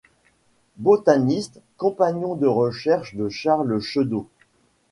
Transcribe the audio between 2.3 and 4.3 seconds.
de recherches de Charles Chedeau.